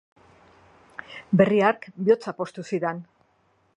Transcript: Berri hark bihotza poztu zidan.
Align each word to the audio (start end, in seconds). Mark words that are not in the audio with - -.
Berri 1.41 1.61
hark 1.67 1.85
bihotza 2.07 2.35
poztu 2.41 2.65
zidan. 2.71 3.05